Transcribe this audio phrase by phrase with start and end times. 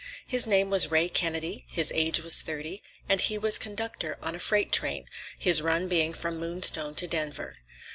[0.25, 4.39] His name was Ray Kennedy, his age was thirty, and he was conductor on a
[4.39, 5.05] freight train,
[5.37, 7.57] his run being from Moonstone to Denver.